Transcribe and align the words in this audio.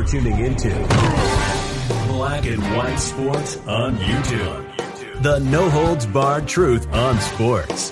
You're 0.00 0.08
tuning 0.08 0.38
into 0.38 0.70
Black 2.08 2.46
and 2.46 2.62
White 2.74 2.96
Sports 2.96 3.58
on 3.66 3.98
YouTube. 3.98 5.22
The 5.22 5.40
no 5.40 5.68
holds 5.68 6.06
barred 6.06 6.48
truth 6.48 6.90
on 6.94 7.20
sports. 7.20 7.90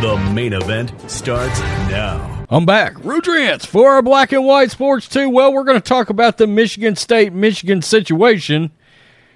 The 0.00 0.30
main 0.32 0.52
event 0.52 0.92
starts 1.10 1.58
now. 1.90 2.46
I'm 2.50 2.64
back. 2.66 2.94
Rudrance 2.98 3.66
for 3.66 3.90
our 3.90 4.00
Black 4.00 4.30
and 4.30 4.46
White 4.46 4.70
Sports 4.70 5.08
2. 5.08 5.28
Well, 5.28 5.52
we're 5.52 5.64
going 5.64 5.80
to 5.80 5.88
talk 5.88 6.08
about 6.08 6.38
the 6.38 6.46
Michigan 6.46 6.94
State 6.94 7.32
Michigan 7.32 7.82
situation 7.82 8.70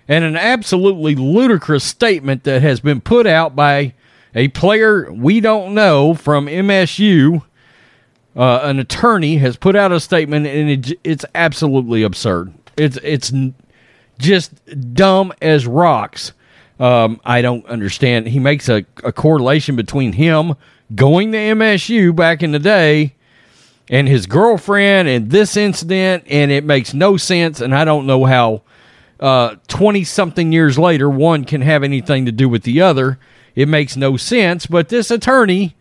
and 0.07 0.25
an 0.25 0.37
absolutely 0.37 1.17
ludicrous 1.17 1.83
statement 1.83 2.45
that 2.45 2.63
has 2.63 2.79
been 2.79 3.01
put 3.01 3.27
out 3.27 3.57
by 3.57 3.93
a 4.37 4.47
player 4.49 5.13
we 5.13 5.41
don't 5.41 5.75
know 5.75 6.15
from 6.15 6.47
MSU 6.47 7.43
uh, 8.37 8.61
an 8.63 8.79
attorney 8.79 9.37
has 9.37 9.57
put 9.57 9.77
out 9.77 9.93
a 9.93 10.01
statement, 10.01 10.47
and 10.47 10.71
it, 10.71 10.99
it's 11.05 11.25
absolutely 11.35 12.03
absurd. 12.03 12.53
It's 12.77 12.99
it's 13.03 13.33
just 14.19 14.53
dumb 14.95 15.33
as 15.41 15.67
rocks. 15.67 16.33
Um, 16.81 17.21
I 17.25 17.41
don't 17.43 17.65
understand. 17.67 18.27
He 18.27 18.41
makes 18.41 18.69
a, 18.69 18.85
a 19.05 19.13
correlation 19.13 19.77
between 19.77 20.13
him 20.13 20.55
going 20.95 21.33
to 21.33 21.39
MSU 21.39 22.15
back 22.15 22.43
in 22.43 22.53
the 22.53 22.59
day 22.59 23.15
and 23.89 24.09
his 24.09 24.27
girlfriend 24.27 25.09
and 25.09 25.31
this 25.31 25.57
incident, 25.57 26.25
and 26.29 26.51
it 26.51 26.65
makes 26.65 26.95
no 26.95 27.17
sense. 27.17 27.61
And 27.61 27.75
I 27.75 27.85
don't 27.85 28.07
know 28.07 28.25
how 28.25 28.63
uh, 29.21 29.57
something 30.05 30.53
years 30.53 30.79
later 30.79 31.09
one 31.09 31.45
can 31.45 31.61
have 31.61 31.83
anything 31.83 32.27
to 32.27 32.33
do 32.33 32.49
with 32.49 32.65
the 32.65 32.81
other. 32.81 33.19
It 33.55 33.69
makes 33.69 33.97
no 33.97 34.17
sense. 34.17 34.67
But 34.67 34.89
this 34.89 35.11
attorney 35.11 35.77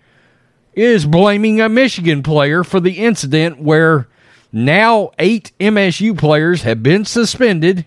is 0.76 1.06
blaming 1.06 1.62
a 1.62 1.70
Michigan 1.70 2.24
player 2.24 2.64
for 2.64 2.80
the 2.80 3.00
incident 3.00 3.60
where 3.60 4.08
now 4.52 5.12
eight 5.20 5.52
MSU 5.60 6.18
players 6.18 6.64
have 6.64 6.84
been 6.84 7.06
suspended, 7.06 7.86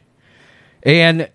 and 0.82 1.30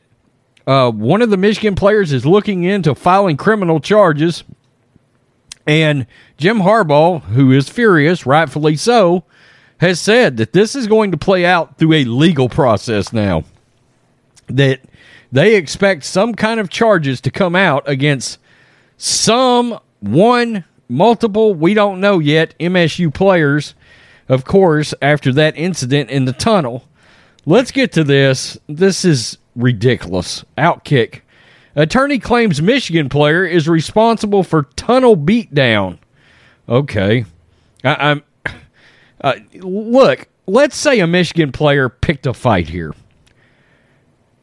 uh, 0.67 0.91
one 0.91 1.21
of 1.21 1.29
the 1.29 1.37
Michigan 1.37 1.75
players 1.75 2.11
is 2.11 2.25
looking 2.25 2.63
into 2.63 2.95
filing 2.95 3.37
criminal 3.37 3.79
charges. 3.79 4.43
And 5.67 6.07
Jim 6.37 6.59
Harbaugh, 6.59 7.21
who 7.21 7.51
is 7.51 7.69
furious, 7.69 8.25
rightfully 8.25 8.75
so, 8.75 9.23
has 9.77 9.99
said 9.99 10.37
that 10.37 10.53
this 10.53 10.75
is 10.75 10.87
going 10.87 11.11
to 11.11 11.17
play 11.17 11.45
out 11.45 11.77
through 11.77 11.93
a 11.93 12.03
legal 12.03 12.49
process 12.49 13.13
now. 13.13 13.43
That 14.47 14.81
they 15.31 15.55
expect 15.55 16.03
some 16.03 16.35
kind 16.35 16.59
of 16.59 16.69
charges 16.69 17.21
to 17.21 17.31
come 17.31 17.55
out 17.55 17.87
against 17.87 18.37
some 18.97 19.79
one 19.99 20.65
multiple, 20.91 21.53
we 21.53 21.73
don't 21.73 21.99
know 21.99 22.19
yet, 22.19 22.53
MSU 22.59 23.13
players, 23.13 23.73
of 24.27 24.45
course, 24.45 24.93
after 25.01 25.31
that 25.33 25.57
incident 25.57 26.09
in 26.09 26.25
the 26.25 26.33
tunnel. 26.33 26.87
Let's 27.45 27.71
get 27.71 27.91
to 27.93 28.03
this. 28.03 28.57
This 28.67 29.03
is 29.03 29.37
ridiculous. 29.55 30.43
Outkick. 30.57 31.21
Attorney 31.75 32.19
claims 32.19 32.61
Michigan 32.61 33.09
player 33.09 33.45
is 33.45 33.67
responsible 33.67 34.43
for 34.43 34.63
tunnel 34.75 35.15
beatdown. 35.15 35.97
Okay. 36.67 37.25
I, 37.83 38.11
am 38.11 38.23
uh, 39.21 39.35
look, 39.55 40.27
let's 40.45 40.75
say 40.75 40.99
a 40.99 41.07
Michigan 41.07 41.51
player 41.51 41.89
picked 41.89 42.27
a 42.27 42.33
fight 42.33 42.69
here. 42.69 42.93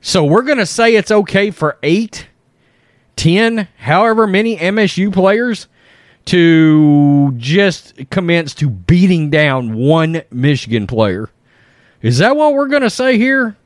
So 0.00 0.24
we're 0.24 0.42
going 0.42 0.58
to 0.58 0.66
say 0.66 0.96
it's 0.96 1.10
okay 1.10 1.50
for 1.50 1.76
eight, 1.82 2.28
ten, 3.16 3.69
however 3.78 4.26
many 4.26 4.56
MSU 4.56 5.12
players 5.12 5.69
to 6.29 7.33
just 7.39 8.11
commence 8.11 8.55
to 8.55 8.69
beating 8.69 9.31
down 9.31 9.75
one 9.75 10.23
Michigan 10.31 10.87
player. 10.87 11.31
Is 12.03 12.19
that 12.19 12.37
what 12.37 12.53
we're 12.53 12.69
going 12.69 12.83
to 12.83 12.91
say 12.91 13.17
here? 13.17 13.57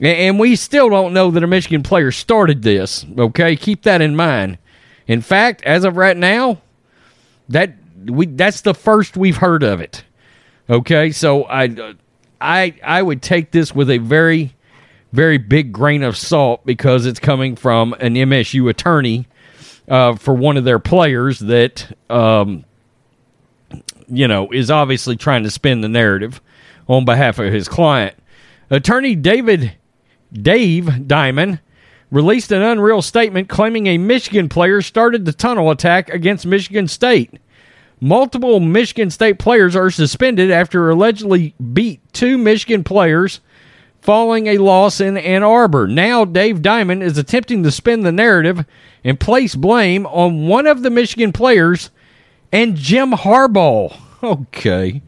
And 0.00 0.38
we 0.38 0.56
still 0.56 0.88
don't 0.88 1.12
know 1.12 1.30
that 1.30 1.44
a 1.44 1.46
Michigan 1.46 1.82
player 1.82 2.10
started 2.10 2.62
this. 2.62 3.04
Okay, 3.18 3.54
keep 3.56 3.82
that 3.82 4.00
in 4.00 4.16
mind. 4.16 4.56
In 5.06 5.20
fact, 5.20 5.62
as 5.64 5.84
of 5.84 5.98
right 5.98 6.16
now, 6.16 6.62
that 7.50 7.74
we 8.06 8.26
that's 8.26 8.62
the 8.62 8.72
first 8.72 9.18
we've 9.18 9.36
heard 9.36 9.62
of 9.62 9.80
it. 9.80 10.04
Okay, 10.70 11.10
so 11.10 11.44
I 11.44 11.94
I 12.40 12.74
I 12.82 13.02
would 13.02 13.20
take 13.20 13.50
this 13.50 13.74
with 13.74 13.90
a 13.90 13.98
very 13.98 14.54
very 15.12 15.36
big 15.36 15.70
grain 15.70 16.02
of 16.02 16.16
salt 16.16 16.64
because 16.64 17.04
it's 17.04 17.20
coming 17.20 17.56
from 17.56 17.92
an 18.00 18.14
MSU 18.14 18.70
attorney 18.70 19.26
uh, 19.92 20.16
for 20.16 20.32
one 20.32 20.56
of 20.56 20.64
their 20.64 20.78
players 20.78 21.38
that 21.38 21.94
um, 22.08 22.64
you 24.08 24.26
know 24.26 24.50
is 24.50 24.70
obviously 24.70 25.16
trying 25.16 25.42
to 25.42 25.50
spin 25.50 25.82
the 25.82 25.88
narrative 25.88 26.40
on 26.88 27.04
behalf 27.04 27.38
of 27.38 27.52
his 27.52 27.68
client. 27.68 28.16
Attorney 28.70 29.14
David 29.14 29.76
Dave 30.32 31.06
Diamond 31.06 31.60
released 32.10 32.50
an 32.52 32.62
unreal 32.62 33.02
statement 33.02 33.50
claiming 33.50 33.86
a 33.86 33.98
Michigan 33.98 34.48
player 34.48 34.80
started 34.80 35.26
the 35.26 35.32
tunnel 35.32 35.70
attack 35.70 36.08
against 36.08 36.46
Michigan 36.46 36.88
State. 36.88 37.38
Multiple 38.00 38.60
Michigan 38.60 39.10
State 39.10 39.38
players 39.38 39.76
are 39.76 39.90
suspended 39.90 40.50
after 40.50 40.88
allegedly 40.88 41.54
beat 41.72 42.00
two 42.14 42.38
Michigan 42.38 42.82
players 42.82 43.40
following 44.02 44.48
a 44.48 44.58
loss 44.58 45.00
in 45.00 45.16
Ann 45.16 45.44
Arbor. 45.44 45.86
Now, 45.86 46.24
Dave 46.24 46.60
Diamond 46.60 47.04
is 47.04 47.16
attempting 47.16 47.62
to 47.62 47.70
spin 47.70 48.00
the 48.00 48.12
narrative 48.12 48.66
and 49.04 49.18
place 49.18 49.54
blame 49.54 50.06
on 50.06 50.48
one 50.48 50.66
of 50.66 50.82
the 50.82 50.90
Michigan 50.90 51.32
players 51.32 51.90
and 52.50 52.76
Jim 52.76 53.12
Harbaugh. 53.12 53.96
Okay. 54.24 55.02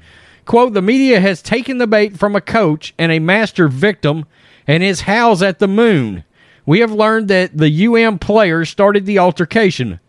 Quote 0.44 0.72
The 0.72 0.82
media 0.82 1.20
has 1.20 1.40
taken 1.40 1.78
the 1.78 1.86
bait 1.86 2.18
from 2.18 2.34
a 2.34 2.40
coach 2.40 2.92
and 2.98 3.12
a 3.12 3.20
master 3.20 3.68
victim 3.68 4.26
and 4.66 4.82
his 4.82 5.02
house 5.02 5.40
at 5.40 5.60
the 5.60 5.68
moon. 5.68 6.24
We 6.66 6.80
have 6.80 6.90
learned 6.90 7.28
that 7.28 7.56
the 7.56 7.86
UM 7.86 8.18
player 8.18 8.64
started 8.64 9.06
the 9.06 9.20
altercation. 9.20 10.00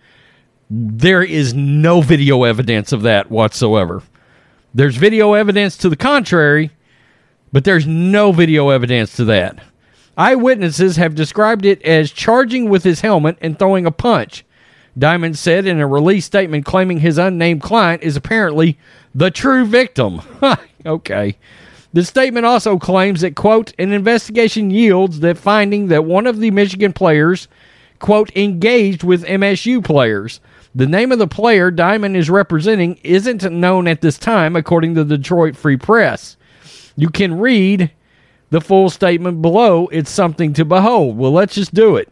There 0.71 1.21
is 1.21 1.53
no 1.53 2.01
video 2.01 2.45
evidence 2.45 2.91
of 2.91 3.03
that 3.03 3.29
whatsoever. 3.29 4.01
There's 4.73 4.95
video 4.97 5.33
evidence 5.33 5.77
to 5.77 5.89
the 5.89 5.95
contrary, 5.95 6.71
but 7.55 7.63
there's 7.63 7.87
no 7.87 8.33
video 8.33 8.67
evidence 8.67 9.15
to 9.15 9.23
that. 9.23 9.57
Eyewitnesses 10.17 10.97
have 10.97 11.15
described 11.15 11.65
it 11.65 11.81
as 11.83 12.11
charging 12.11 12.69
with 12.69 12.83
his 12.83 12.99
helmet 12.99 13.37
and 13.39 13.57
throwing 13.57 13.85
a 13.85 13.91
punch. 13.91 14.43
Diamond 14.97 15.37
said 15.37 15.65
in 15.65 15.79
a 15.79 15.87
release 15.87 16.25
statement 16.25 16.65
claiming 16.65 16.99
his 16.99 17.17
unnamed 17.17 17.61
client 17.61 18.03
is 18.03 18.17
apparently 18.17 18.77
the 19.13 19.31
true 19.31 19.65
victim. 19.65 20.19
okay. 20.85 21.37
The 21.93 22.03
statement 22.03 22.45
also 22.45 22.77
claims 22.77 23.21
that, 23.21 23.37
quote, 23.37 23.71
an 23.79 23.93
investigation 23.93 24.69
yields 24.69 25.21
that 25.21 25.37
finding 25.37 25.87
that 25.87 26.03
one 26.03 26.27
of 26.27 26.41
the 26.41 26.51
Michigan 26.51 26.91
players, 26.91 27.47
quote, 27.99 28.35
engaged 28.35 29.01
with 29.01 29.23
MSU 29.23 29.81
players. 29.81 30.41
The 30.75 30.87
name 30.87 31.13
of 31.13 31.19
the 31.19 31.27
player 31.27 31.71
Diamond 31.71 32.17
is 32.17 32.29
representing 32.29 32.99
isn't 33.01 33.49
known 33.49 33.87
at 33.87 34.01
this 34.01 34.17
time, 34.17 34.57
according 34.57 34.95
to 34.95 35.05
the 35.05 35.17
Detroit 35.17 35.55
Free 35.55 35.77
Press. 35.77 36.34
You 36.95 37.09
can 37.09 37.39
read 37.39 37.91
the 38.49 38.61
full 38.61 38.89
statement 38.89 39.41
below. 39.41 39.87
It's 39.87 40.09
something 40.09 40.53
to 40.53 40.65
behold. 40.65 41.17
Well, 41.17 41.31
let's 41.31 41.55
just 41.55 41.73
do 41.73 41.95
it. 41.97 42.11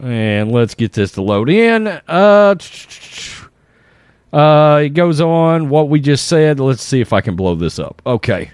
And 0.00 0.52
let's 0.52 0.74
get 0.74 0.92
this 0.92 1.12
to 1.12 1.22
load 1.22 1.50
in. 1.50 1.86
Uh, 1.86 2.54
uh, 4.32 4.82
it 4.84 4.90
goes 4.90 5.20
on 5.20 5.68
what 5.68 5.88
we 5.88 6.00
just 6.00 6.26
said. 6.26 6.60
Let's 6.60 6.82
see 6.82 7.00
if 7.00 7.12
I 7.12 7.20
can 7.20 7.36
blow 7.36 7.54
this 7.54 7.78
up. 7.78 8.02
Okay. 8.06 8.50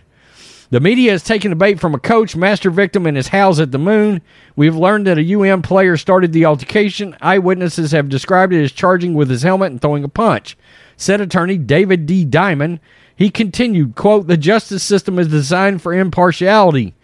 The 0.70 0.80
media 0.80 1.12
has 1.12 1.22
taken 1.22 1.50
the 1.50 1.56
bait 1.56 1.78
from 1.78 1.94
a 1.94 2.00
coach, 2.00 2.34
master 2.34 2.70
victim, 2.70 3.06
and 3.06 3.16
his 3.16 3.28
house 3.28 3.60
at 3.60 3.70
the 3.70 3.78
moon. 3.78 4.22
We've 4.56 4.74
learned 4.74 5.06
that 5.06 5.18
a 5.18 5.34
UM 5.34 5.62
player 5.62 5.96
started 5.96 6.32
the 6.32 6.46
altercation. 6.46 7.16
Eyewitnesses 7.20 7.92
have 7.92 8.08
described 8.08 8.52
it 8.52 8.62
as 8.62 8.72
charging 8.72 9.14
with 9.14 9.30
his 9.30 9.42
helmet 9.42 9.70
and 9.70 9.80
throwing 9.80 10.02
a 10.02 10.08
punch. 10.08 10.56
Said 10.96 11.20
attorney 11.20 11.58
David 11.58 12.06
D. 12.06 12.24
Diamond 12.24 12.80
he 13.16 13.30
continued, 13.30 13.94
quote, 13.94 14.26
the 14.26 14.36
justice 14.36 14.82
system 14.82 15.18
is 15.18 15.28
designed 15.28 15.82
for 15.82 15.94
impartiality. 15.94 16.94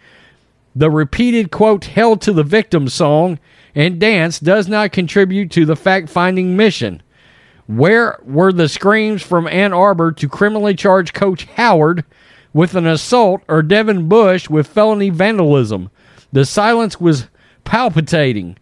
The 0.75 0.89
repeated, 0.89 1.51
quote, 1.51 1.85
hell 1.85 2.17
to 2.17 2.33
the 2.33 2.43
victim 2.43 2.87
song 2.87 3.39
and 3.75 3.99
dance 3.99 4.39
does 4.39 4.67
not 4.67 4.91
contribute 4.91 5.51
to 5.51 5.65
the 5.65 5.75
fact 5.75 6.09
finding 6.09 6.55
mission. 6.55 7.01
Where 7.67 8.19
were 8.23 8.51
the 8.51 8.67
screams 8.67 9.21
from 9.21 9.47
Ann 9.47 9.73
Arbor 9.73 10.11
to 10.13 10.27
criminally 10.27 10.75
charge 10.75 11.13
Coach 11.13 11.45
Howard 11.55 12.03
with 12.53 12.75
an 12.75 12.85
assault 12.85 13.41
or 13.47 13.61
Devin 13.61 14.09
Bush 14.09 14.49
with 14.49 14.67
felony 14.67 15.09
vandalism? 15.09 15.89
The 16.33 16.45
silence 16.45 16.99
was 16.99 17.27
palpitating. 17.63 18.57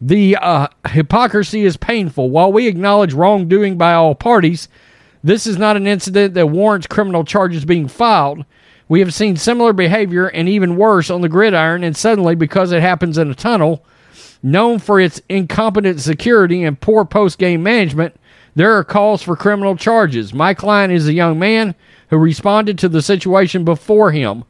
The 0.00 0.36
uh, 0.36 0.68
hypocrisy 0.88 1.64
is 1.64 1.76
painful. 1.76 2.30
While 2.30 2.52
we 2.52 2.68
acknowledge 2.68 3.12
wrongdoing 3.12 3.76
by 3.76 3.94
all 3.94 4.14
parties, 4.14 4.68
this 5.28 5.46
is 5.46 5.58
not 5.58 5.76
an 5.76 5.86
incident 5.86 6.32
that 6.34 6.46
warrants 6.46 6.86
criminal 6.86 7.22
charges 7.22 7.64
being 7.64 7.86
filed. 7.86 8.44
We 8.88 9.00
have 9.00 9.12
seen 9.12 9.36
similar 9.36 9.74
behavior 9.74 10.28
and 10.28 10.48
even 10.48 10.76
worse 10.76 11.10
on 11.10 11.20
the 11.20 11.28
gridiron, 11.28 11.84
and 11.84 11.94
suddenly, 11.94 12.34
because 12.34 12.72
it 12.72 12.80
happens 12.80 13.18
in 13.18 13.30
a 13.30 13.34
tunnel, 13.34 13.84
known 14.42 14.78
for 14.78 14.98
its 14.98 15.20
incompetent 15.28 16.00
security 16.00 16.64
and 16.64 16.80
poor 16.80 17.04
post 17.04 17.38
game 17.38 17.62
management, 17.62 18.16
there 18.54 18.72
are 18.72 18.84
calls 18.84 19.22
for 19.22 19.36
criminal 19.36 19.76
charges. 19.76 20.32
My 20.32 20.54
client 20.54 20.92
is 20.92 21.06
a 21.06 21.12
young 21.12 21.38
man 21.38 21.74
who 22.08 22.16
responded 22.16 22.78
to 22.78 22.88
the 22.88 23.02
situation 23.02 23.64
before 23.64 24.12
him. 24.12 24.44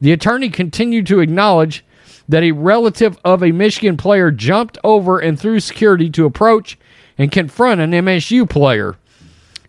The 0.00 0.12
attorney 0.12 0.50
continued 0.50 1.06
to 1.06 1.20
acknowledge 1.20 1.84
that 2.28 2.42
a 2.42 2.50
relative 2.50 3.18
of 3.24 3.42
a 3.42 3.52
Michigan 3.52 3.96
player 3.96 4.32
jumped 4.32 4.78
over 4.82 5.20
and 5.20 5.38
through 5.38 5.60
security 5.60 6.10
to 6.10 6.26
approach 6.26 6.76
and 7.16 7.30
confront 7.30 7.80
an 7.80 7.92
MSU 7.92 8.50
player. 8.50 8.96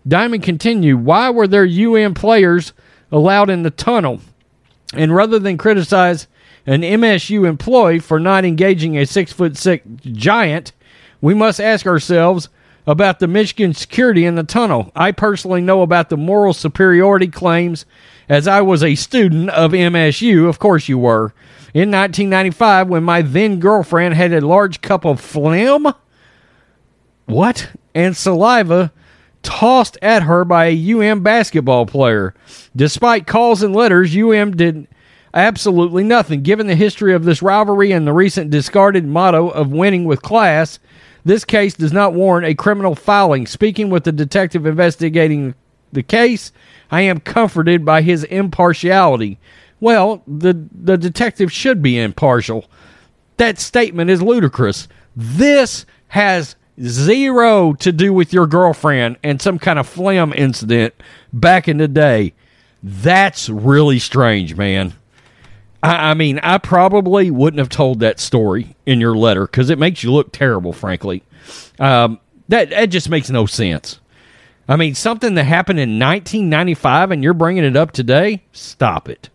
Diamond 0.07 0.43
continued, 0.43 1.03
Why 1.03 1.29
were 1.29 1.47
there 1.47 1.65
UM 1.65 2.13
players 2.13 2.73
allowed 3.11 3.49
in 3.49 3.63
the 3.63 3.71
tunnel? 3.71 4.21
And 4.93 5.13
rather 5.15 5.39
than 5.39 5.57
criticize 5.57 6.27
an 6.65 6.81
MSU 6.81 7.47
employee 7.47 7.99
for 7.99 8.19
not 8.19 8.45
engaging 8.45 8.97
a 8.97 9.05
six 9.05 9.31
foot 9.31 9.57
six 9.57 9.85
giant, 10.01 10.71
we 11.21 11.33
must 11.33 11.59
ask 11.59 11.85
ourselves 11.85 12.49
about 12.87 13.19
the 13.19 13.27
Michigan 13.27 13.73
security 13.73 14.25
in 14.25 14.35
the 14.35 14.43
tunnel. 14.43 14.91
I 14.95 15.11
personally 15.11 15.61
know 15.61 15.81
about 15.81 16.09
the 16.09 16.17
moral 16.17 16.53
superiority 16.53 17.27
claims 17.27 17.85
as 18.29 18.47
I 18.47 18.61
was 18.61 18.83
a 18.83 18.95
student 18.95 19.49
of 19.49 19.71
MSU. 19.71 20.47
Of 20.47 20.59
course, 20.59 20.87
you 20.87 20.99
were. 20.99 21.33
In 21.73 21.91
1995, 21.91 22.87
when 22.87 23.03
my 23.03 23.21
then 23.21 23.59
girlfriend 23.59 24.13
had 24.13 24.33
a 24.33 24.45
large 24.45 24.81
cup 24.81 25.03
of 25.03 25.19
phlegm, 25.19 25.87
what? 27.25 27.71
And 27.93 28.15
saliva 28.15 28.91
tossed 29.45 29.97
at 30.01 30.23
her 30.23 30.43
by 30.43 30.65
a 30.65 30.93
UM 30.93 31.21
basketball 31.21 31.85
player. 31.85 32.33
Despite 32.75 33.27
calls 33.27 33.63
and 33.63 33.73
letters, 33.73 34.17
UM 34.17 34.57
did 34.57 34.87
absolutely 35.33 36.03
nothing. 36.03 36.41
Given 36.41 36.67
the 36.67 36.75
history 36.75 37.13
of 37.13 37.23
this 37.23 37.41
rivalry 37.41 37.91
and 37.91 38.05
the 38.05 38.13
recent 38.13 38.49
discarded 38.49 39.05
motto 39.05 39.49
of 39.49 39.71
winning 39.71 40.03
with 40.05 40.21
class, 40.21 40.79
this 41.23 41.45
case 41.45 41.75
does 41.75 41.93
not 41.93 42.13
warrant 42.13 42.47
a 42.47 42.55
criminal 42.55 42.95
filing. 42.95 43.45
Speaking 43.45 43.89
with 43.89 44.03
the 44.03 44.11
detective 44.11 44.65
investigating 44.65 45.53
the 45.91 46.03
case, 46.03 46.51
I 46.89 47.01
am 47.01 47.19
comforted 47.19 47.85
by 47.85 48.01
his 48.01 48.23
impartiality. 48.25 49.39
Well, 49.79 50.23
the 50.27 50.67
the 50.71 50.97
detective 50.97 51.51
should 51.51 51.81
be 51.81 51.99
impartial. 51.99 52.65
That 53.37 53.59
statement 53.59 54.09
is 54.09 54.21
ludicrous. 54.21 54.87
This 55.15 55.85
has 56.09 56.55
zero 56.81 57.73
to 57.73 57.91
do 57.91 58.13
with 58.13 58.33
your 58.33 58.47
girlfriend 58.47 59.17
and 59.23 59.41
some 59.41 59.59
kind 59.59 59.79
of 59.79 59.87
phlegm 59.87 60.33
incident 60.33 60.93
back 61.31 61.67
in 61.67 61.77
the 61.77 61.87
day. 61.87 62.33
That's 62.83 63.49
really 63.49 63.99
strange, 63.99 64.55
man. 64.55 64.93
I, 65.81 66.11
I 66.11 66.13
mean, 66.13 66.39
I 66.39 66.57
probably 66.57 67.31
wouldn't 67.31 67.59
have 67.59 67.69
told 67.69 67.99
that 67.99 68.19
story 68.19 68.75
in 68.85 68.99
your 68.99 69.15
letter 69.15 69.45
because 69.45 69.69
it 69.69 69.79
makes 69.79 70.03
you 70.03 70.11
look 70.11 70.31
terrible, 70.31 70.73
frankly. 70.73 71.23
Um, 71.79 72.19
that 72.49 72.69
that 72.69 72.87
just 72.87 73.09
makes 73.09 73.29
no 73.29 73.45
sense. 73.45 73.99
I 74.67 74.75
mean, 74.77 74.95
something 74.95 75.35
that 75.35 75.43
happened 75.43 75.79
in 75.79 75.99
1995 75.99 77.11
and 77.11 77.23
you're 77.23 77.35
bringing 77.35 77.63
it 77.63 77.75
up 77.75 77.91
today? 77.91 78.43
Stop 78.51 79.09
it. 79.09 79.29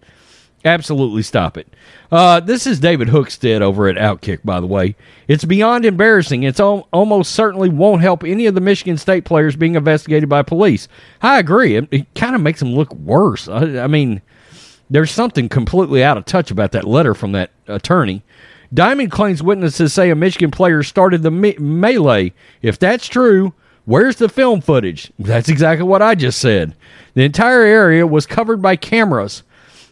Absolutely 0.64 1.22
stop 1.22 1.56
it. 1.56 1.68
Uh, 2.12 2.38
this 2.40 2.66
is 2.66 2.80
David 2.80 3.08
Hookstead 3.08 3.62
over 3.62 3.88
at 3.88 3.96
Outkick, 3.96 4.40
by 4.44 4.60
the 4.60 4.66
way. 4.66 4.94
It's 5.26 5.44
beyond 5.44 5.86
embarrassing. 5.86 6.42
It's 6.42 6.60
al- 6.60 6.86
almost 6.92 7.32
certainly 7.32 7.70
won't 7.70 8.02
help 8.02 8.24
any 8.24 8.44
of 8.44 8.54
the 8.54 8.60
Michigan 8.60 8.98
State 8.98 9.24
players 9.24 9.56
being 9.56 9.74
investigated 9.74 10.28
by 10.28 10.42
police. 10.42 10.86
I 11.22 11.38
agree. 11.38 11.76
It, 11.76 11.88
it 11.90 12.14
kind 12.14 12.34
of 12.34 12.42
makes 12.42 12.60
them 12.60 12.74
look 12.74 12.92
worse. 12.94 13.48
I, 13.48 13.84
I 13.84 13.86
mean, 13.86 14.20
there's 14.90 15.10
something 15.10 15.48
completely 15.48 16.04
out 16.04 16.18
of 16.18 16.26
touch 16.26 16.50
about 16.50 16.72
that 16.72 16.84
letter 16.84 17.14
from 17.14 17.32
that 17.32 17.52
attorney. 17.66 18.22
Diamond 18.74 19.10
claims 19.10 19.42
witnesses 19.42 19.94
say 19.94 20.10
a 20.10 20.14
Michigan 20.14 20.50
player 20.50 20.82
started 20.82 21.22
the 21.22 21.30
me- 21.30 21.56
melee. 21.58 22.34
If 22.60 22.78
that's 22.78 23.06
true, 23.06 23.54
where's 23.86 24.16
the 24.16 24.28
film 24.28 24.60
footage? 24.60 25.10
That's 25.18 25.48
exactly 25.48 25.86
what 25.86 26.02
I 26.02 26.14
just 26.16 26.38
said. 26.38 26.76
The 27.14 27.22
entire 27.24 27.62
area 27.62 28.06
was 28.06 28.26
covered 28.26 28.60
by 28.60 28.76
cameras. 28.76 29.42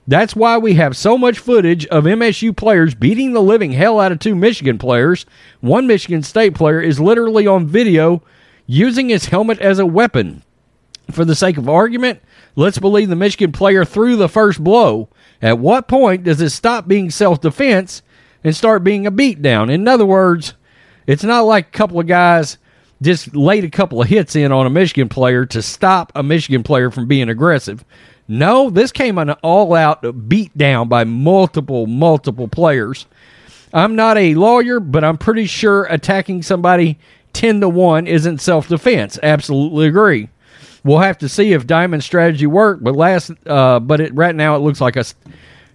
That's 0.09 0.35
why 0.35 0.57
we 0.57 0.73
have 0.73 0.97
so 0.97 1.19
much 1.19 1.39
footage 1.39 1.85
of 1.89 2.05
MSU 2.05 2.57
players 2.57 2.95
beating 2.95 3.35
the 3.35 3.43
living 3.43 3.73
hell 3.73 4.01
out 4.01 4.11
of 4.11 4.19
two 4.19 4.35
Michigan 4.35 4.79
players. 4.79 5.27
One 5.61 5.87
Michigan 5.87 6.23
State 6.23 6.55
player 6.55 6.81
is 6.81 6.99
literally 6.99 7.47
on 7.47 7.67
video 7.67 8.23
using 8.67 9.11
his 9.11 9.27
helmet 9.27 9.59
as 9.59 9.79
a 9.79 9.85
weapon. 9.85 10.43
For 11.11 11.27
the 11.27 11.35
sake 11.35 11.59
of 11.59 11.69
argument, 11.69 12.23
let's 12.57 12.79
believe 12.79 13.11
the 13.11 13.17
Michigan 13.17 13.53
player 13.53 13.85
threw 13.85 14.17
the 14.17 14.31
first 14.31 14.65
blow. 14.65 15.11
At 15.43 15.59
what 15.59 15.89
point 15.89 16.25
does 16.25 16.41
it 16.41 16.51
stop 16.51 16.89
being 16.89 17.11
self 17.11 17.43
defense 17.43 18.01
and 18.43 18.57
start 18.57 18.83
being 18.83 19.07
a 19.07 19.13
beatdown? 19.13 19.71
In 19.71 19.87
other 19.87 20.07
words, 20.07 20.55
it's 21.07 21.25
not 21.25 21.43
like 21.43 21.69
a 21.69 21.79
couple 21.79 22.01
of 22.01 22.07
guys 22.07 22.57
just 23.03 23.37
laid 23.37 23.65
a 23.65 23.71
couple 23.71 24.01
of 24.01 24.09
hits 24.09 24.35
in 24.35 24.53
on 24.53 24.65
a 24.65 24.71
Michigan 24.71 25.11
player 25.11 25.45
to 25.47 25.61
stop 25.61 26.13
a 26.15 26.23
Michigan 26.23 26.63
player 26.63 26.91
from 26.91 27.07
being 27.07 27.29
aggressive. 27.29 27.85
No, 28.29 28.69
this 28.69 28.93
came 28.93 29.17
an 29.17 29.31
all 29.43 29.75
out 29.75 30.29
beat 30.29 30.57
down 30.57 30.89
by 30.89 31.05
multiple, 31.05 31.87
multiple 31.87 32.47
players. 32.47 33.07
I'm 33.73 33.97
not 33.97 34.19
a 34.19 34.35
lawyer, 34.35 34.81
but 34.81 35.03
I'm 35.03 35.19
pretty 35.19 35.47
sure 35.47 35.85
attacking 35.85 36.43
somebody 36.43 36.99
10 37.33 37.61
to 37.63 37.69
1 37.69 38.07
isn't 38.07 38.41
self 38.41 38.69
defense. 38.69 39.19
Absolutely 39.23 39.87
agree. 39.87 40.29
We'll 40.85 40.99
have 40.99 41.19
to 41.19 41.29
see 41.29 41.53
if 41.53 41.67
Diamond's 41.67 42.07
strategy 42.07 42.47
worked, 42.47 42.85
but 42.85 42.95
last 42.95 43.31
uh, 43.47 43.81
but 43.81 44.01
it 44.01 44.15
right 44.15 44.35
now 44.35 44.57
it 44.57 44.61
looks 44.61 44.81
like 44.81 44.97
a 44.97 45.05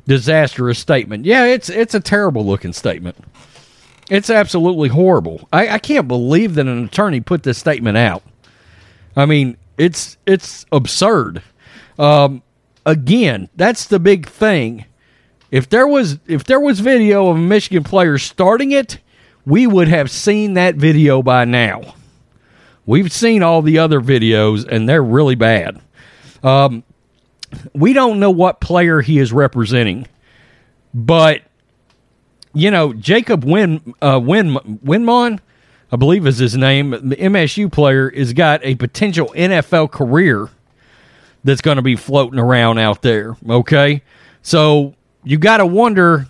disastrous 0.08 0.80
statement. 0.80 1.26
Yeah, 1.26 1.46
it's 1.46 1.70
it's 1.70 1.94
a 1.94 2.00
terrible 2.00 2.46
looking 2.46 2.74
statement. 2.74 3.18
It's 4.10 4.30
absolutely 4.30 4.90
horrible. 4.90 5.48
I, 5.52 5.70
I 5.70 5.80
can't 5.80 6.08
believe 6.08 6.56
that 6.56 6.68
an 6.68 6.86
attorney 6.86 7.22
put 7.22 7.44
this 7.44 7.58
statement 7.58 7.98
out. 7.98 8.24
I 9.16 9.26
mean, 9.26 9.58
it's 9.78 10.18
it's 10.26 10.66
absurd. 10.72 11.44
Um, 11.98 12.44
again, 12.86 13.50
that's 13.56 13.86
the 13.86 14.00
big 14.00 14.28
thing. 14.28 14.86
If 15.52 15.70
there 15.70 15.88
was 15.88 16.20
if 16.28 16.44
there 16.46 16.60
was 16.60 16.80
video 16.80 17.30
of 17.30 17.38
a 17.38 17.40
Michigan 17.40 17.84
player 17.84 18.18
starting 18.18 18.72
it, 18.72 19.00
we 19.46 19.68
would 19.68 19.88
have 19.88 20.10
seen 20.10 20.54
that 20.54 20.76
video 20.76 21.22
by 21.22 21.46
now. 21.46 21.96
We've 22.86 23.12
seen 23.12 23.44
all 23.44 23.62
the 23.62 23.78
other 23.78 24.02
videos, 24.02 24.68
and 24.68 24.90
they're 24.90 25.04
really 25.04 25.36
bad. 25.36 25.80
Um, 26.44 26.84
we 27.74 27.94
don't 27.94 28.20
know 28.20 28.32
what 28.32 28.60
player 28.60 29.02
he 29.02 29.20
is 29.20 29.32
representing, 29.32 30.08
but 30.94 31.44
you 32.54 32.72
know 32.72 32.94
Jacob 32.94 33.46
Win 33.46 33.94
uh, 34.02 34.20
Win 34.22 34.56
Windmon, 34.84 35.40
I 35.92 35.96
believe 35.98 36.26
is 36.26 36.40
his 36.40 36.58
name. 36.58 36.90
The 36.90 37.16
MSU 37.16 37.72
player 37.72 38.10
has 38.10 38.34
got 38.34 38.60
a 38.64 38.76
potential 38.76 39.32
NFL 39.36 39.92
career 39.92 40.50
that's 41.44 41.62
going 41.62 41.78
to 41.78 41.82
be 41.82 41.96
floating 41.96 42.40
around 42.40 42.78
out 42.78 43.02
there. 43.02 43.36
Okay, 43.48 44.02
so 44.42 44.96
you 45.24 45.38
got 45.38 45.58
to 45.58 45.66
wonder 45.66 46.28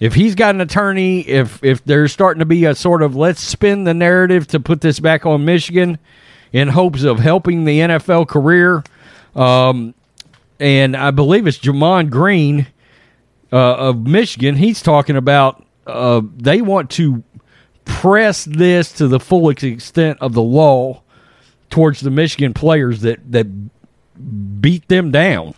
if 0.00 0.14
he's 0.14 0.34
got 0.34 0.54
an 0.54 0.60
attorney, 0.60 1.20
if 1.20 1.62
if 1.62 1.84
there's 1.84 2.12
starting 2.12 2.40
to 2.40 2.44
be 2.46 2.64
a 2.64 2.74
sort 2.74 3.02
of 3.02 3.14
let's 3.14 3.40
spin 3.40 3.84
the 3.84 3.94
narrative 3.94 4.46
to 4.48 4.60
put 4.60 4.80
this 4.80 4.98
back 5.00 5.24
on 5.26 5.44
Michigan 5.44 5.98
in 6.52 6.68
hopes 6.68 7.02
of 7.04 7.18
helping 7.18 7.64
the 7.64 7.78
NFL 7.78 8.28
career. 8.28 8.82
Um, 9.34 9.94
and 10.60 10.96
I 10.96 11.10
believe 11.10 11.46
it's 11.46 11.58
Gemon 11.58 12.10
Green 12.10 12.66
uh, 13.52 13.74
of 13.74 14.06
Michigan. 14.06 14.56
He's 14.56 14.82
talking 14.82 15.16
about 15.16 15.64
uh, 15.86 16.22
they 16.36 16.60
want 16.60 16.90
to 16.90 17.22
press 17.84 18.44
this 18.44 18.92
to 18.94 19.08
the 19.08 19.18
full 19.18 19.48
extent 19.50 20.18
of 20.20 20.34
the 20.34 20.42
law 20.42 21.02
towards 21.70 22.00
the 22.00 22.10
Michigan 22.10 22.54
players 22.54 23.00
that 23.00 23.20
that 23.32 23.46
beat 24.60 24.88
them 24.88 25.10
down. 25.10 25.54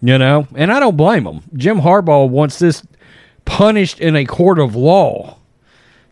You 0.00 0.18
know, 0.18 0.46
and 0.54 0.70
I 0.70 0.80
don't 0.80 0.98
blame 0.98 1.24
them. 1.24 1.42
Jim 1.54 1.80
Harbaugh 1.80 2.28
wants 2.28 2.58
this 2.58 2.86
punished 3.44 4.00
in 4.00 4.16
a 4.16 4.26
court 4.26 4.58
of 4.58 4.76
law. 4.76 5.38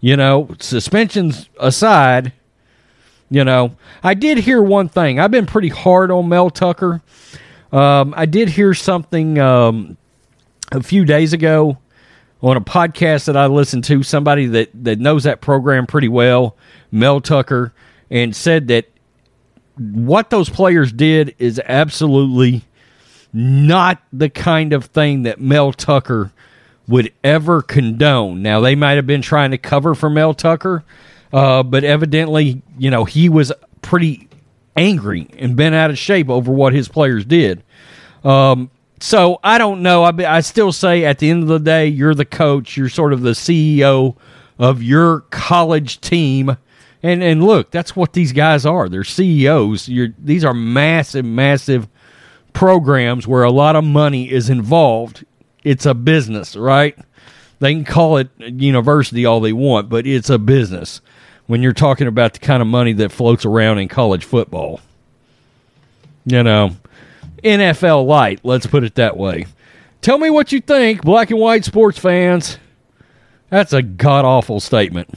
You 0.01 0.17
know, 0.17 0.49
suspensions 0.59 1.49
aside, 1.61 2.33
you 3.31 3.45
know, 3.45 3.77
I 4.03 4.15
did 4.15 4.39
hear 4.39 4.63
one 4.63 4.89
thing. 4.89 5.19
I've 5.19 5.31
been 5.31 5.47
pretty 5.47 5.69
hard 5.69 6.11
on 6.11 6.29
Mel 6.29 6.51
Tucker. 6.51 7.01
Um, 7.73 8.13
I 8.17 8.27
did 8.27 8.51
hear 8.51 8.75
something 8.75 9.39
um, 9.39 9.97
a 10.71 10.83
few 10.83 11.05
days 11.07 11.33
ago 11.33 11.79
on 12.43 12.59
a 12.59 12.61
podcast 12.61 13.25
that 13.27 13.37
I 13.37 13.47
listened 13.47 13.85
to. 13.85 14.03
Somebody 14.03 14.47
that 14.47 14.71
that 14.85 14.99
knows 14.99 15.25
that 15.25 15.41
program 15.41 15.87
pretty 15.87 16.09
well, 16.09 16.57
Mel 16.91 17.23
Tucker, 17.23 17.73
and 18.11 18.37
said 18.37 18.69
that 18.69 18.92
what 19.77 20.31
those 20.31 20.49
players 20.49 20.93
did 20.93 21.35
is 21.39 21.61
absolutely 21.65 22.63
not 23.33 24.03
the 24.13 24.29
kind 24.29 24.73
of 24.73 24.87
thing 24.87 25.23
that 25.23 25.41
Mel 25.41 25.73
Tucker 25.73 26.33
would 26.89 27.13
ever 27.25 27.63
condone. 27.63 28.43
Now, 28.43 28.61
they 28.61 28.75
might 28.75 28.93
have 28.93 29.07
been 29.07 29.23
trying 29.23 29.53
to 29.53 29.59
cover 29.59 29.95
for 29.95 30.11
Mel 30.11 30.35
Tucker, 30.35 30.85
uh, 31.33 31.63
but 31.63 31.85
evidently, 31.85 32.63
you 32.79 32.91
know, 32.91 33.05
he 33.05 33.29
was 33.29 33.53
pretty 33.81 34.29
angry 34.77 35.29
and 35.39 35.57
bent 35.57 35.75
out 35.75 35.91
of 35.91 35.99
shape 35.99 36.29
over 36.29 36.53
what 36.53 36.73
his 36.73 36.89
players 36.89 37.25
did. 37.25 37.63
Um, 38.25 38.71
so 39.01 39.41
I 39.43 39.59
don't 39.59 39.83
know. 39.83 40.05
I, 40.05 40.37
I 40.37 40.41
still 40.41 40.73
say 40.73 41.05
at 41.05 41.19
the 41.19 41.31
end 41.31 41.43
of 41.43 41.49
the 41.49 41.59
day, 41.59 41.87
you're 41.87 42.15
the 42.15 42.25
coach. 42.25 42.77
You're 42.77 42.89
sort 42.89 43.13
of 43.13 43.23
the 43.23 43.31
CEO 43.31 44.17
of 44.59 44.83
your 44.83 45.21
college 45.31 46.01
team. 46.01 46.57
And 47.03 47.23
and 47.23 47.43
look, 47.43 47.71
that's 47.71 47.97
what 47.97 48.13
these 48.13 48.33
guys 48.33 48.65
are. 48.65 48.89
They're 48.89 49.05
CEOs. 49.05 49.89
You're, 49.89 50.15
these 50.19 50.45
are 50.45 50.55
massive, 50.55 51.25
massive 51.25 51.89
programs 52.53 53.27
where 53.27 53.43
a 53.43 53.51
lot 53.51 53.77
of 53.77 53.85
money 53.85 54.31
is 54.31 54.49
involved, 54.51 55.25
it's 55.65 55.87
a 55.87 55.95
business, 55.95 56.57
right? 56.57 56.97
They 57.59 57.75
can 57.75 57.85
call 57.85 58.17
it 58.19 58.29
university 58.39 59.25
all 59.25 59.41
they 59.41 59.53
want, 59.53 59.89
but 59.89 60.07
it's 60.07 60.31
a 60.31 60.39
business 60.39 61.01
when 61.47 61.63
you're 61.63 61.73
talking 61.73 62.07
about 62.07 62.35
the 62.35 62.41
kind 62.41 62.61
of 62.61 62.69
money 62.69 62.93
that 62.95 63.13
floats 63.13 63.45
around 63.45 63.79
in 63.79 63.89
college 63.89 64.25
football. 64.25 64.81
You 66.25 66.43
know, 66.43 66.77
NFL 67.43 68.07
light, 68.07 68.41
let's 68.43 68.67
put 68.67 68.85
it 68.85 68.95
that 68.97 69.17
way. 69.17 69.47
Tell 70.01 70.19
me 70.19 70.31
what 70.31 70.53
you 70.53 70.61
think, 70.61 71.03
black 71.03 71.31
and 71.31 71.39
white 71.39 71.65
sports 71.65 71.99
fans. 71.99 72.59
That's 73.51 73.73
a 73.73 73.83
god 73.83 74.25
awful 74.25 74.61
statement. 74.61 75.11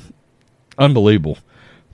Unbelievable. 0.77 1.37